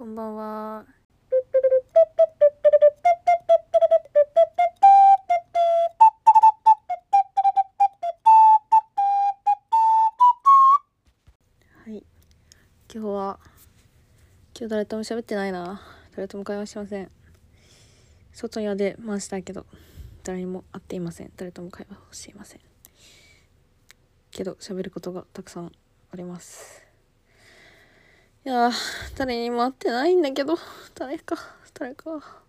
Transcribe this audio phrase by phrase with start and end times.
[0.00, 0.86] こんばんは。
[11.84, 12.02] はい。
[12.90, 13.38] 今日は。
[14.58, 15.82] 今日誰とも喋ってないな。
[16.16, 17.10] 誰とも会話しません。
[18.32, 19.66] 外屋で回したけど。
[20.24, 21.32] 誰にも会っていません。
[21.36, 22.60] 誰とも会話をしていません。
[24.30, 25.70] けど、喋ることがたくさん
[26.10, 26.89] あります。
[28.42, 28.70] いや
[29.18, 30.56] 誰にも会ってないんだけど。
[30.94, 31.36] 誰か
[31.74, 32.42] 誰か。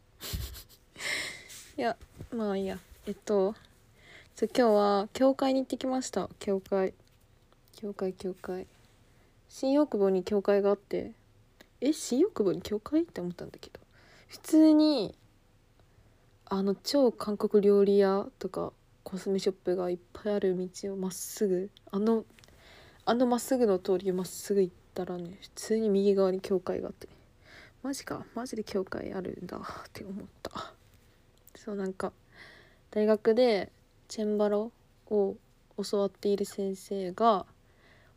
[1.77, 1.97] いや
[2.33, 2.79] まあいいや。
[3.07, 3.55] えっと
[4.39, 6.29] 今日は教会に行ってきました。
[6.39, 6.93] 教会。
[7.73, 8.67] 教会教会。
[9.49, 11.11] 新大久保に教会があって。
[11.81, 13.77] え新大久保に教会って思ったんだけど。
[14.29, 15.13] 普通に
[16.45, 18.71] あの超韓国料理屋とか
[19.03, 22.23] コスメショップがいっぱいある道をまっすぐあの
[23.03, 27.07] あのまっすぐの通りをまっすぐ行ったらね普通に右側に教会があって。
[27.83, 28.25] マジか。
[28.35, 29.57] マジで教会あるんだ。
[29.57, 30.73] って思った。
[31.55, 32.11] そうなんか
[32.91, 33.71] 大学で
[34.07, 34.71] チェンバロ
[35.09, 35.35] を
[35.81, 37.45] 教わっている先生が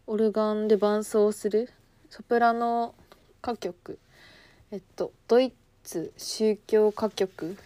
[0.06, 1.70] オルガンで伴奏する
[2.10, 2.94] ソプラノ
[3.42, 3.98] 歌曲。
[4.70, 5.52] えっとドイ
[5.82, 7.56] ツ宗教歌曲。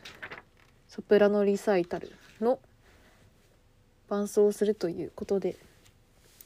[0.89, 2.59] ソプラノリサイタルの
[4.09, 5.57] 伴奏するということで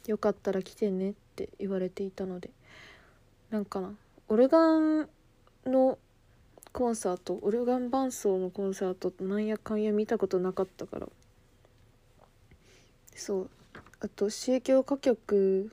[0.06, 1.14] よかったら来てね。
[1.32, 2.50] って言われていたので
[3.50, 3.94] なんかな
[4.28, 5.08] オルガン
[5.66, 5.98] の
[6.72, 11.08] コンサートオルガン伴奏のコンサートなんやかんや見たことなかったから
[13.14, 13.50] そう
[14.00, 15.72] あと宗教歌曲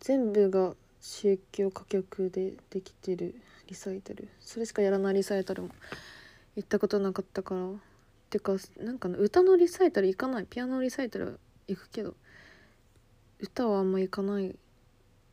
[0.00, 3.34] 全部が宗教歌曲でできてる
[3.66, 5.70] リサイタルそれしかやらないリサイタルも
[6.56, 7.66] 行ったことなかったから
[8.30, 12.14] てかなんかな歌のリサイタル行かないピアノリサイタル行くけど
[13.40, 14.54] 歌はあんま行かない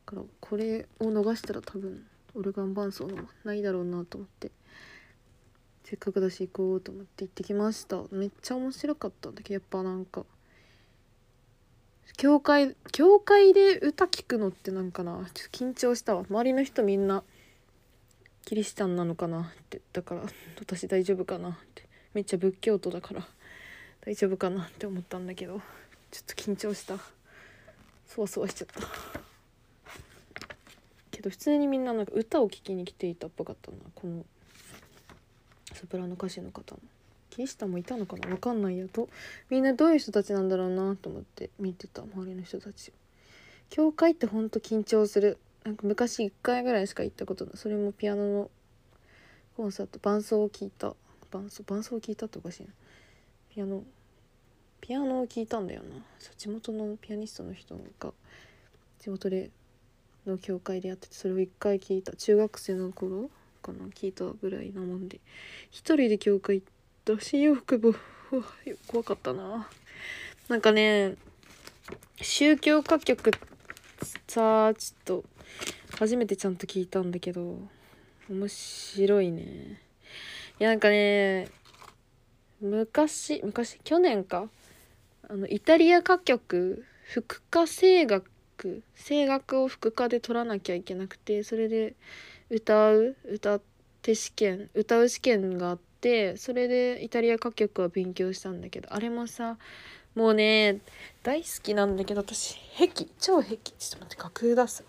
[0.05, 4.51] からこれを逃したら多分オルガン伴奏のないだろうなと思って
[5.83, 8.01] せっかくだし行こうと思って行ってきました。
[8.11, 10.25] めっちゃ面白かったんだけどやっぱなんか
[12.17, 16.25] 教会教会で歌聞くのってなんかなちょっと緊張したわ。
[16.29, 17.23] 周りの人みんな
[18.45, 20.21] キリシタンなのかなってだから
[20.59, 23.27] 私大丈夫かなってめっちゃ仏教徒だから
[24.05, 25.61] 大丈夫かなって思ったんだけど
[26.11, 26.97] ちょっと緊張した。
[28.07, 28.81] そわそわしちゃった。
[31.11, 34.25] けど普通にみんななんか歌を聴きに来ていたっぽかったなこの
[35.73, 36.81] ソプラノ歌手の方も。
[37.35, 39.09] キリシタンもいたのかなわかんないやと。
[39.49, 42.93] みんなどういう人たちなんだろうなと思って見てた周りの人たち。
[43.69, 45.37] 教会ってほんと緊張する。
[45.65, 48.49] なんか昔1回ぐらいしか行ったことないそれもピアノの
[49.57, 50.95] コンサート伴奏を聞いた。
[51.29, 52.69] 伴奏伴奏を聞いたっておかしいな。
[53.53, 53.83] ピアノ
[54.81, 55.95] ピアノを聞いたんだよな。
[56.37, 58.13] 地元のピアニストの人が
[58.99, 59.49] 地元で
[60.27, 62.15] の教会でやっててそれを一回聞いた。
[62.15, 63.29] 中学生の頃
[63.61, 65.19] かな聞いたぐらいなもんで。
[65.71, 67.97] 一人で教会行った新大久保
[68.31, 68.43] うわ
[68.87, 69.67] 怖かったな。
[70.49, 71.15] なんかね
[72.21, 73.31] 宗教歌曲
[74.27, 75.23] さあちょっと
[75.97, 77.59] 初めてちゃんと聞いたんだけど
[78.29, 79.81] 面白いね。
[80.59, 81.49] いやなんかね
[82.61, 84.49] 昔昔去年か
[85.29, 88.29] あのイタリア歌曲副歌声楽
[88.95, 91.95] 声楽を副歌で取らなきゃいけなくてそれで
[92.49, 93.61] 歌う歌っ
[94.01, 99.57] て試験歌う試験があってそれでイタリア歌曲は勉強したんだけどあれもさ
[100.15, 100.79] もうね
[101.23, 103.57] 大好きなんだけど私壁超壁。
[103.57, 104.85] ちょっと待って楽譜出す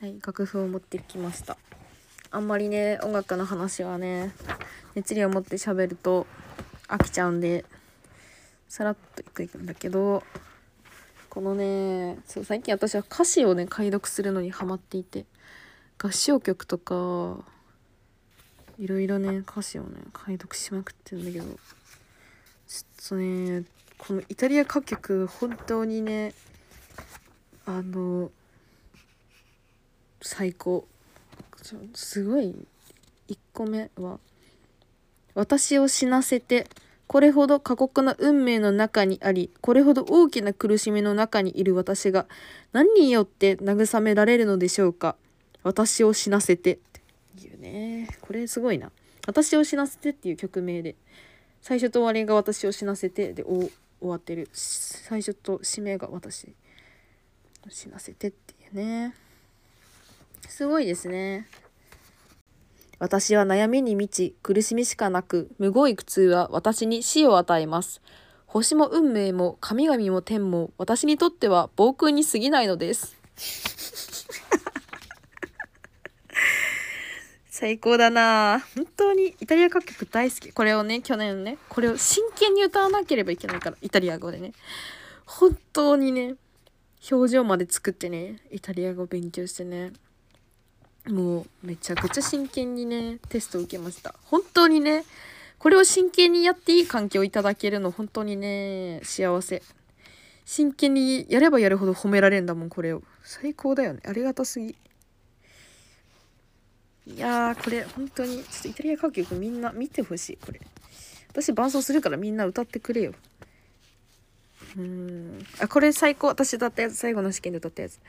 [0.00, 1.58] はい楽譜を持ってきました。
[2.30, 4.32] あんまりね音楽の話はね
[4.94, 6.26] 熱量を持って喋ると
[6.90, 7.64] 飽きちゃうんで
[8.68, 8.96] さらっ
[9.34, 10.22] といくんだけど
[11.28, 15.24] このねそう最近私は歌詞をね解読するのにハマっていて
[15.98, 17.38] 合唱曲とか
[18.78, 23.64] いろいろね歌詞をね解読しまくってるんだけどちょっとね
[23.98, 26.32] このイタリア歌曲本当にね
[27.66, 28.30] あの
[30.22, 30.86] 最高。
[31.94, 32.54] すごい
[33.28, 34.18] 1個目は
[35.34, 36.66] 「私を死なせて
[37.06, 42.26] これほど過酷な運命の中にありこれほど大きな苦しみの中にいる私が
[42.72, 45.16] 何によって慰められるのでしょうか？
[45.62, 46.78] 私を死なせて」っ
[47.38, 48.08] ていうね。
[48.20, 48.92] これすごいな
[49.26, 50.94] 「私を死なせて」っていう曲名で。
[51.62, 54.48] 最初と終わりが「私を死なせて」で終わってる。
[54.52, 56.54] 最初と締めが「私。
[57.66, 59.14] を死なせて」っていうね。
[60.48, 61.46] すごいですね。
[63.00, 68.02] 私は悩みに満ち苦しみしかなくむごい苦痛は私に死を与えます。
[68.44, 73.16] 星も運命も神々も天も私にとっては暴君に過ぎないのです。
[77.48, 84.52] 最高だな本当にイタリア歌曲大好きこれをね去年ねこれを真剣に歌わなければいけないからイタリア語でね
[85.24, 86.34] 本当にね
[87.10, 89.92] 表情まで作ってねイタリア語勉強してね
[91.08, 94.14] もうめちゃくちゃ真剣にねテストを受けました。
[94.24, 95.04] 本当にね
[95.58, 99.62] これを真剣にやっていい環境をいただけるの本当にね幸せ。
[100.44, 103.02] 真剣にやればやるほど褒められるんだもんこれを。
[103.22, 104.00] 最高だよね。
[104.06, 104.76] ありがたすぎ。
[107.06, 110.60] いやーこれ本当にちょっとイタリア歌曲みんな見てほしいこれ。
[111.28, 113.14] 私伴奏するからみんな歌ってくれよ。
[114.76, 115.44] うん。
[115.60, 116.28] あこれ最高。
[116.28, 116.96] 私歌ったやつ。
[116.96, 118.00] 最後の試験で歌ったやつ。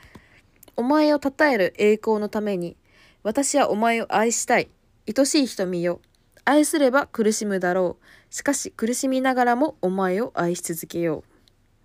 [0.76, 2.76] お前を称える栄光のために。
[3.22, 4.68] 私はお前を愛したい。
[5.06, 6.00] 愛しい瞳よ。
[6.44, 8.34] 愛すれば苦しむだろう。
[8.34, 11.22] しかし苦しみながらもお前を愛し続けよ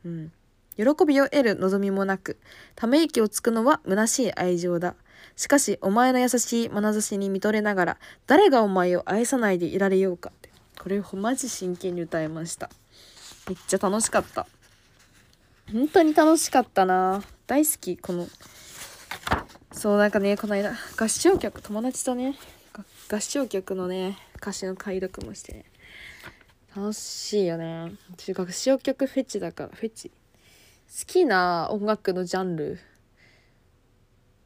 [0.06, 0.32] う、うん、
[0.78, 2.40] 喜びを得る望みもなく
[2.76, 4.96] ため息をつくのは虚しい愛情だ。
[5.36, 10.30] しかしお前の優しい眼差しに見とれながら誰がお前を愛さないでいられようか。
[10.30, 10.50] って
[10.80, 12.70] これをマジ真剣に歌いました。
[13.48, 14.48] めっちゃ楽しかった。
[15.72, 17.22] 本当に楽しかったな。
[17.46, 18.28] 大好きこの
[19.72, 22.36] そうなんかねこの間合唱曲友達とね
[23.10, 25.66] 合唱曲のね歌詞の解読もしてね
[26.76, 27.92] 楽しいよね。
[28.12, 30.10] 私合唱曲フェチだからフェチ。
[30.10, 30.14] 好
[31.08, 32.80] きな音楽のジャンル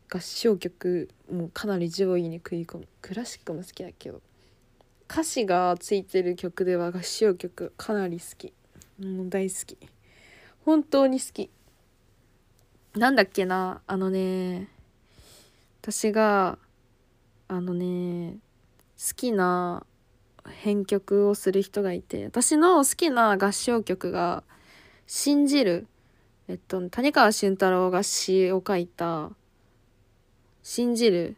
[0.10, 2.88] 合唱曲もかなり上位に食い込む。
[3.02, 4.22] クラシックも好きだけど
[5.10, 8.54] 歌詞がついてる曲では合唱曲かなり好き。
[9.00, 9.78] もう大好き。
[10.64, 11.50] 本当に好き。
[12.96, 14.68] なんだっけなあのね
[15.82, 16.58] 私が
[17.48, 18.36] あのね
[18.98, 19.86] 好きな
[20.46, 24.44] 編曲をする人がいて私の好きな合唱曲が
[25.08, 25.88] 「信じる」
[26.50, 29.32] えっと谷川俊太郎が詩を書いた
[30.62, 31.38] 「信じる」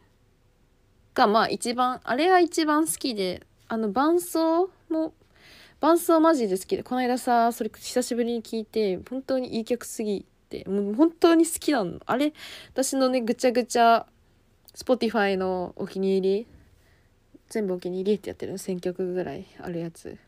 [1.14, 5.14] がまあ一番あれが一番好きであの伴奏も
[5.78, 10.26] 伴奏マジで好きでこの間さそれ久しぶりに聞いて本当にいい曲すぎ
[10.62, 12.00] てもう本当に好きなの。
[12.06, 12.32] あれ
[12.72, 14.06] 私のねぐちゃぐちゃ
[14.74, 16.46] Spotify のお気に入り
[17.48, 20.18] 全部お気に入りってやってるの1000曲ぐらいあるやつ。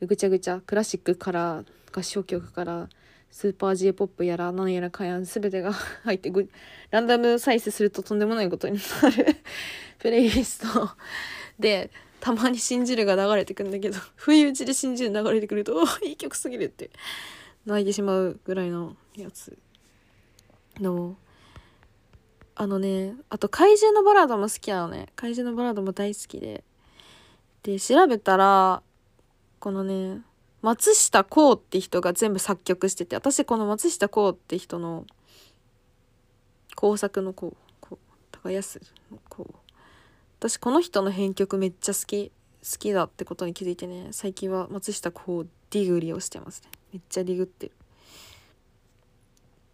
[0.00, 2.88] ぐちゃぐちゃクラシックから合唱曲から
[3.30, 5.72] スーパー J ポップやら何やらかやん全てが
[6.04, 6.32] 入って
[6.90, 9.36] ランダム再生するととんでもないことになる。
[9.98, 10.90] プレイリスト。
[11.58, 16.90] でたまに「信じる」が流れてくんだけど不意打ちで「信じる」流れてくるといい曲すぎるって。
[17.66, 19.56] 泣いてしまうぐらいのやつ
[20.78, 21.16] の。
[22.54, 25.08] あのねあと怪獣のバラードも好きなのね。
[25.16, 26.64] 怪獣のバラードも大好きで。
[27.62, 28.82] で調べたら
[29.60, 30.20] このね
[30.62, 35.06] 松下幸って人が全部作曲してて私この松下幸って人の
[36.74, 37.54] 工作のこ
[37.90, 37.96] う
[38.30, 38.80] 耕す
[39.10, 39.54] のこう
[40.38, 42.32] 私この人の編曲めっちゃ好き
[42.62, 46.70] 好きだってことに気づいてね最近は松下幸ディグリをしてますね。
[46.92, 47.72] めっちゃディグってる。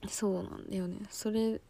[0.09, 0.97] そうなんだよね。
[1.11, 1.61] それ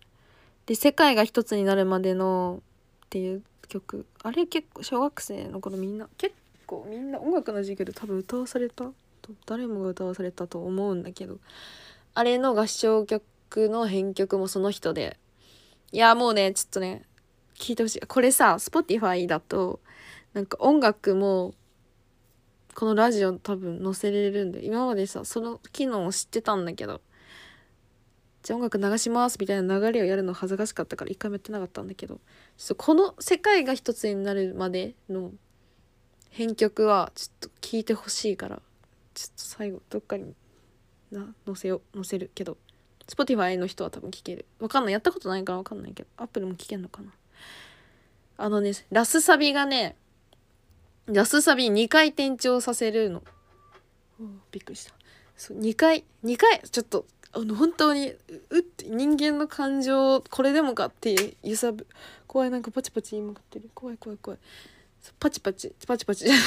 [0.67, 2.63] で「世界が一つになるまでの」
[3.07, 4.07] っていう曲。
[4.23, 6.35] あれ結構小学生の頃みんな結
[6.67, 8.91] 構みんな音楽の授業で多分歌わされた
[9.47, 11.39] 誰もが歌わされたと思うんだけど。
[12.15, 15.17] あれの合唱曲の編曲もその人で。
[15.93, 17.05] いやもうねちょっとね
[17.55, 18.01] 聞いてほしい。
[18.01, 19.81] これさ Spotify だと
[20.35, 21.55] なんか音楽も
[22.75, 27.01] このラジオ多分載せれるんで今までさその機能を知ってたんだけど
[28.43, 32.21] じゃあ音楽流しますみたいな流れをやるの恥ずかしかったから一回もやってなかったんだけど
[32.57, 35.33] ちょっとこの世界が一つになるまでの
[36.31, 38.63] 編曲はちょっと聞いてほしいから
[39.15, 40.35] ちょっと最後どっかに
[41.11, 42.57] な載せよう載せるけど
[43.09, 44.45] Spotify の人は多分聞ける。
[44.61, 44.93] わかんない。
[44.93, 47.11] やったことないからわかんないけど Apple も聞けんのかな。
[48.37, 49.97] あのねラスサビがね
[51.09, 53.23] ラスサビ2回転調させるの。
[54.53, 54.93] びっくりした。
[55.37, 58.13] そう2回2回ちょっとあの本当に
[58.51, 61.87] うって人間の感情これでもかって揺さぶ
[62.27, 63.71] 怖いなんかパチパチ言いまくってる。
[63.75, 64.41] 怖い怖い怖い。
[65.19, 66.27] パチパチパチパチ。
[66.27, 66.43] じゃない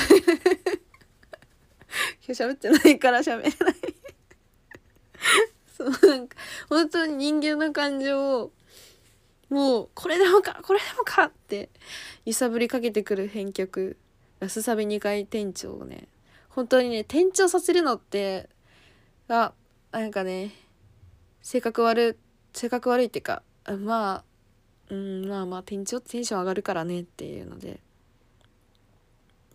[2.27, 3.53] 今日喋ってないから喋れない。
[5.75, 6.37] そうなんか
[6.69, 8.51] 本当に人間の感情を
[9.49, 11.69] もうこれでもかこれでもかって
[12.25, 13.97] 揺さぶりかけてくる編曲
[14.41, 16.07] ラスサビ2回転調をね
[16.49, 18.49] 本当にね転調させるのって
[19.29, 19.53] が
[19.91, 20.51] なんかね
[21.41, 23.43] 性格悪い性格悪いっていうか
[23.79, 24.23] ま
[24.89, 27.79] あうんまあまあ店長テンション上がるからねっていうので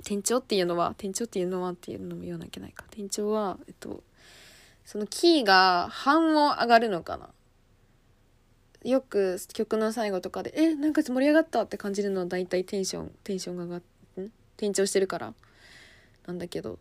[0.05, 4.05] 店長っていうのは店長っていうのはっていうのも言わなきゃないか店長はえっと
[4.85, 7.31] そのキーが半音上がるのかな
[8.85, 13.96] よく曲の最後とかで「えなんか盛り上がった!」って感じるのは大体テンションテンションが上がっん
[14.57, 15.35] 転調してるから。
[16.27, 16.79] なんだけど。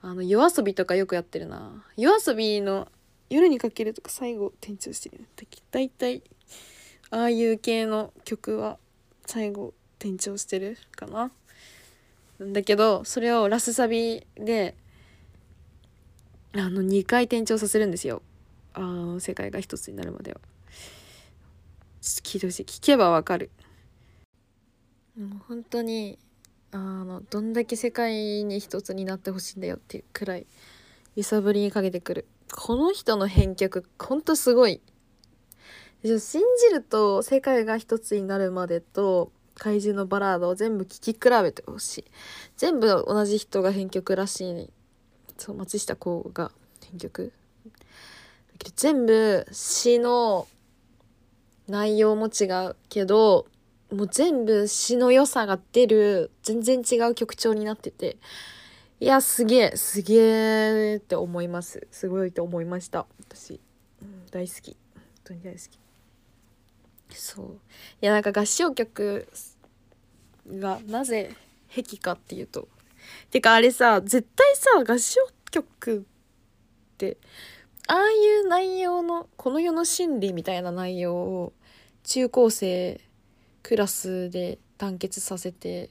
[0.00, 1.84] あの夜遊びとかよくやってるな。
[1.96, 2.88] 夜遊びの
[3.30, 5.26] 夜にかけるとか最後転調してる
[5.70, 6.22] 大体
[7.10, 8.78] ああいう系の曲は
[9.26, 11.30] 最後転調してるかな。
[12.38, 14.76] なんだけどそれをラスサビで
[16.54, 18.22] あの2回転調させるんですよ。
[18.74, 20.40] あの世界が一つになるまでは。
[22.00, 22.62] 聞いてほしい。
[22.62, 23.50] 聞けばわかる。
[25.18, 26.16] もう本当に
[26.70, 30.46] あのどんだけ世界に一つになってほしいんだよっていうくらい
[31.16, 32.26] 揺さぶりにかけてくる。
[32.54, 34.80] この人の編曲ほんとすごい。
[36.04, 36.40] 信じ
[36.72, 42.04] ると世界が一つになるまでと怪獣のバラードを全部聴き比べてほしい。
[42.56, 44.70] 全部同じ人が編曲らしい。
[45.36, 46.52] そう松下幸が
[46.84, 47.32] 編曲
[48.76, 50.46] 全部詩の
[51.68, 53.46] 内容も違うけど
[53.92, 58.16] もう全部詩の良さが出る全然違う曲調になってて。
[59.00, 61.86] いやすげえすげえって思います。
[61.92, 63.06] すごいと思いました。
[63.20, 63.60] 私、
[64.02, 64.76] うん、大好き。
[64.92, 65.78] 本当に大好き。
[67.16, 67.46] そう。
[68.02, 69.28] いやなんか合唱曲
[70.48, 71.32] がなぜ
[71.72, 72.66] 癖かっていうと。
[73.30, 75.20] てかあれさ絶対さ合唱
[75.52, 77.18] 曲って
[77.86, 81.52] ああいう内容のこの世の真理みたいな内容を
[82.02, 83.00] 中高生
[83.68, 85.90] クラスで団結させて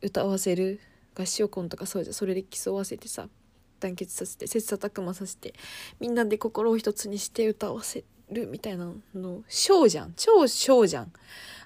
[0.00, 0.80] 歌わせる
[1.14, 3.28] 合唱コンとかそうじゃそれで競わせてさ
[3.80, 5.52] 団結させて切磋琢磨させて
[6.00, 10.14] みんなで心を一つにして歌わせるみたいなのショーじゃん。
[10.16, 11.12] 超ショーじゃん。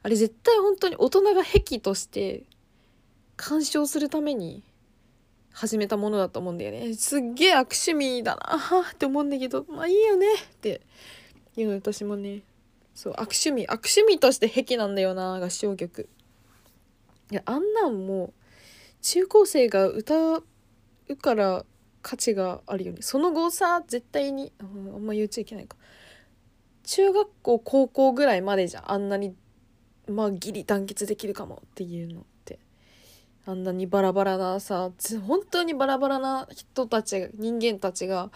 [0.02, 2.42] あれ絶対本当に大人が癖として
[3.36, 4.64] 鑑賞するために
[5.52, 6.92] 始めたものだと思うんだよね。
[6.94, 8.58] すっげえ悪趣味だな
[8.90, 10.80] って思うんだけどまあいいよねって
[11.56, 12.42] いうの私もね
[13.00, 13.66] そう悪趣味。
[13.66, 16.06] 悪趣味として癖なんだよな合唱曲。
[17.30, 18.32] いやあんなんもう
[19.00, 20.42] 中高生が歌
[21.08, 21.64] うから
[22.02, 22.98] 価値があるよね。
[23.00, 24.64] その後さ絶対にあ
[24.98, 25.78] んま言っちゃいけないか。
[26.82, 29.34] 中学校高校ぐらいまでじゃあんなに
[30.06, 32.58] まあギリ団結できるかもっていうのって。
[33.46, 34.90] あんなにバラバラなさ
[35.26, 38.30] 本当にバラバラな人たち人間たちが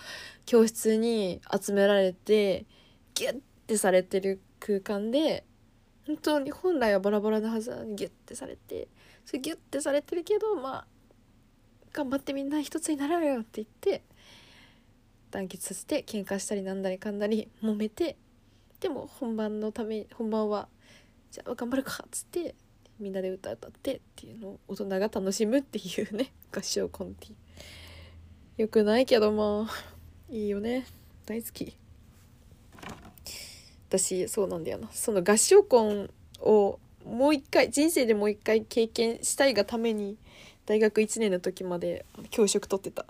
[0.46, 2.64] 教室に集められて
[3.12, 5.44] ギュッてされてる空間で
[6.06, 8.88] 本当に本来はバラバラなはずなのにギュッてされて
[9.26, 10.86] それギュッてされてるけどまあ
[11.92, 14.02] 頑張ってみんな一つになろうよって言って
[15.30, 18.16] 団結させて喧嘩したりなんだりかんだり揉めて
[18.80, 20.68] でも本番のため本番は
[21.30, 22.54] じゃあ頑張るかっつって
[22.98, 27.32] みんなで歌歌ってっていうのを大人が楽しむっていうね合唱コンティ。
[28.56, 30.86] よくないけどまあいいよね。
[31.26, 31.76] 大好き。
[33.98, 34.88] 私そうなんだよな。
[34.92, 36.10] その合唱コン
[36.40, 40.16] をもう一回人生でもう一回経験したいがために
[40.66, 43.06] 大学1年の時まで教職取ってた。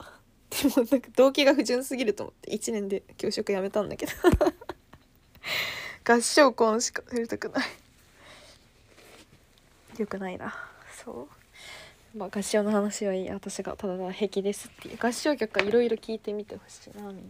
[0.51, 3.83] でもなんか動機が不純すぎると思って1年で教職やめた。
[3.83, 4.13] んだけど
[6.05, 7.65] 合唱コンしかやりたくない。
[9.99, 10.55] よくないな。
[11.05, 11.29] そ
[12.15, 12.19] う。
[12.19, 13.31] まあ合唱の話はいい。
[13.31, 14.99] 私がただただ平気ですっていう。
[15.01, 17.23] 合唱曲はいろいろ聞いてみてほしいなみんな。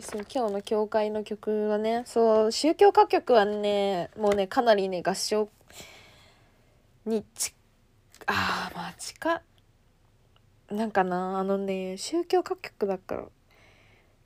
[0.00, 5.48] そう今日の教会の曲はねそう宗教歌曲はねもうねかなりね合唱
[7.06, 7.54] にち
[8.26, 9.42] ああまあ近
[10.70, 13.24] なんかなあのね宗教歌曲だから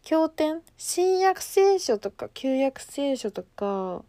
[0.03, 4.03] 経典新約聖書とか旧約聖書とか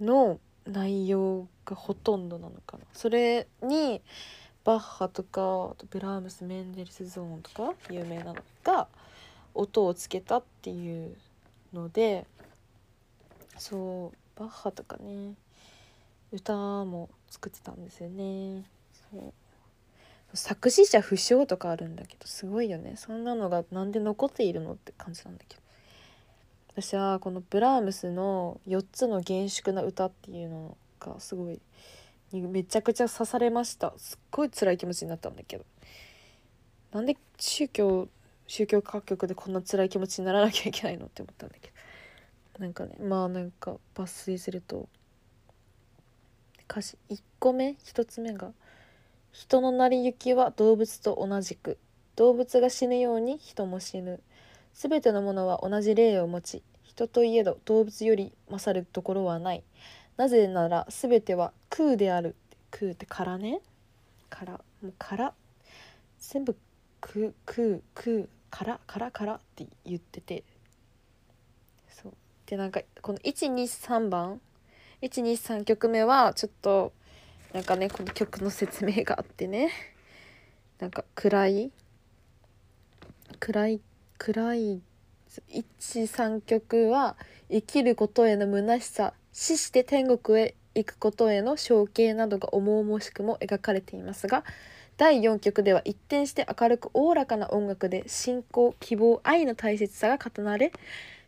[0.00, 2.84] の内容がほとんどなのかな。
[2.92, 4.00] それに
[4.64, 8.88] バッハとかブラームスメンデルスゾーンとか有名なのが
[9.54, 11.16] 音をつけたっていう
[11.72, 12.26] ので
[13.58, 15.34] そうバッハとかね
[16.32, 18.64] 歌も作ってたんですよね。
[19.10, 19.32] そう。
[20.36, 22.94] 作詞者不詳とかあるんだけどすごいよね。
[22.96, 25.60] そんなのがなんで残っているのって感じなんだけど。
[26.76, 31.60] 私はこのブラームスの4つの厳粛な歌っていうのがすごい
[32.32, 33.92] めちゃくちゃ刺されました。
[33.96, 35.64] すっごい辛い気持ちになったんだけど。
[36.92, 38.08] なんで宗教
[38.50, 41.68] 宗教各局でこんな辛い気持ちにならなきゃいけないのって思ったんだけ
[42.58, 42.64] ど。
[42.64, 44.88] なんかねまあなんか抜粋すると
[46.68, 48.52] 歌詞1個目1つ目が
[49.30, 51.78] 「人の成り行きは動物と同じく。
[52.16, 54.20] 動物が死ぬように人も死ぬ。
[54.74, 59.62] 全てのものは同じ霊を持ち人といえど動物より勝るところはない。
[60.16, 62.34] なぜなら全ては空である。
[62.72, 63.60] 空って空ね。
[64.28, 64.54] 空。
[64.82, 65.34] もう空。
[66.18, 66.56] 全部
[67.00, 70.44] 空空空「からからから」って言ってて。
[71.88, 72.12] そう。
[72.46, 74.40] でなんかこの123番
[75.02, 76.92] 123曲目はちょっと
[77.52, 79.70] なんかねこの曲の説明があってね。
[80.78, 81.72] なんか暗い。
[83.38, 83.80] 暗い
[84.18, 84.82] 暗い。
[85.78, 87.16] 13曲は
[87.48, 94.44] 生きることへの虚しさ死して天国へ行くことへの象形などが重々しくも描かれていますが
[95.00, 100.72] 第4曲では一転して明るくおおらかな音楽で信仰希望愛の大切さが語られ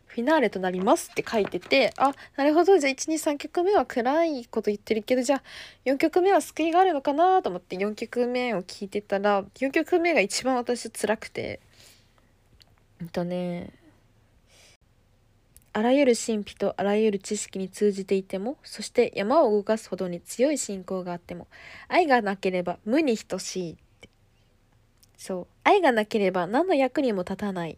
[0.05, 5.43] フィナーレとなりますって書いててあなるほどじゃあ123曲目は暗いこと言ってるけどじゃあ
[5.85, 11.59] 4曲目は救いがあるのかなと思って4曲目を聞いてたら4曲目が一番私辛くて
[13.01, 13.71] うんとね
[15.75, 21.47] あらゆる神秘とあらゆる知識に通じていてもそして山を動かすほどに強い信仰があっても
[21.87, 23.73] 愛がなければ無に等しい。
[23.73, 24.09] って
[25.17, 25.47] そう。
[25.63, 27.77] 愛がなければ何の役にも立たない。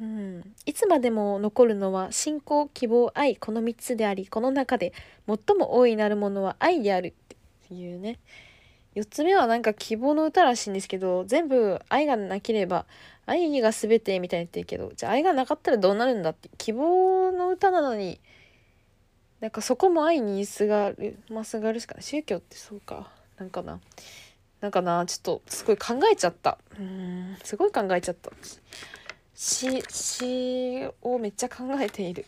[0.00, 4.92] うん、いつまでも残るのは信仰希望愛この3つでありこの中で
[5.26, 7.12] 最も大いなるものは愛であるっ
[7.68, 8.18] ていうね。
[8.94, 12.86] 4つ目はなんか希望の歌らしいんですけど全部愛がなければ
[13.28, 18.20] 愛が全てみたいに言ってるけどじゃあ愛がなかったらどうなるんだって希望の歌なのに
[19.40, 22.02] なんかそこも愛にすがるますがるしかない。
[22.02, 23.12] 宗教ってそうか。
[23.38, 23.80] なんかな。
[24.60, 25.06] なんかな。
[25.06, 26.58] ちょっとすごい考えちゃった。
[26.76, 27.36] うん。
[27.44, 28.32] すごい考えちゃった。
[29.34, 32.26] 詩をめっちゃ考えている。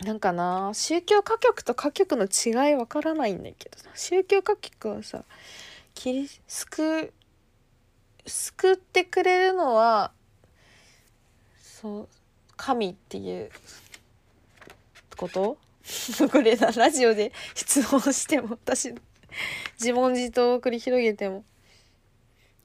[0.00, 0.72] なんかな。
[0.74, 5.24] 宗教歌曲と歌曲の違いわからないんだけど宗教歌曲はさ
[5.94, 7.12] キリ救
[8.26, 10.12] 救ってくれるのは
[11.60, 12.08] そう
[12.56, 13.50] 神っていう
[15.16, 15.58] こと？
[16.30, 18.94] これなラジオで質問しても私
[19.80, 21.44] 自問自答を繰り広げても。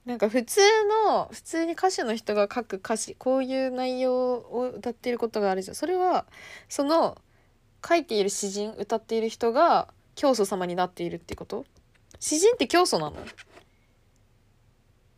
[0.04, 0.60] なんか普通
[1.04, 5.74] の普通に歌手の人が書く歌詞こういう内容を歌っていることがあるじゃん。
[5.74, 6.24] それは
[6.70, 7.18] その
[7.86, 11.66] 書いている詩人歌っている人が教祖様になっているってこと？
[12.20, 13.16] 詩人って教祖なの？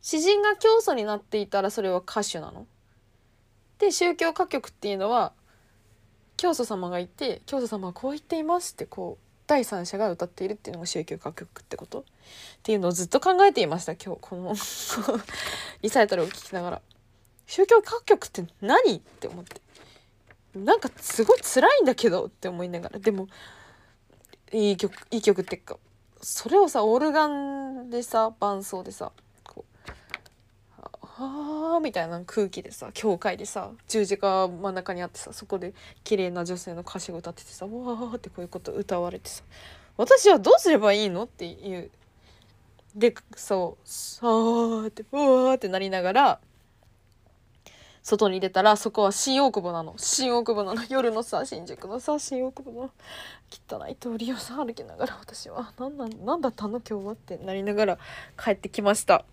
[0.01, 2.65] 詩人が教祖になっていたらそれは歌手なの？
[3.79, 5.33] で宗教歌曲っていうのは
[6.37, 11.99] 教祖様がいて教祖様はこう言っていますってこう第三者が歌っているっていうのが宗教歌曲ってこと？
[12.01, 12.03] っ
[12.63, 14.55] ていうのをずっと考えていました今日この
[15.81, 16.81] リサイタルを聞きながら。
[17.47, 18.95] 宗教歌曲って何？
[18.97, 19.61] って思って。
[20.55, 22.99] なんかすごい辛いんだけどって思いながら。
[22.99, 23.27] でも
[24.53, 25.77] いい曲いい曲っていうか
[26.21, 29.11] それをさオルガンでさ伴奏でさ
[31.23, 39.43] あみたいな空気でさ教会でさ十字架真ん中にあってさそこで綺麗な女性の歌手が歌っててさわーってこういうこと歌われてさ
[39.97, 41.91] 私はどうすればいいのっていう。
[42.95, 46.39] でそうさーってわーってなりながら
[48.03, 49.93] 外に出たらそこは新大久保なの。
[49.95, 50.83] 新大久保なの。
[50.89, 52.89] 夜のさ新宿のさ新大久保の
[53.49, 56.81] 汚い通りをさ歩きながら私は何なん何だったの？
[56.81, 57.13] 今日は？
[57.13, 57.97] ってなりながら
[58.43, 59.23] 帰ってきました。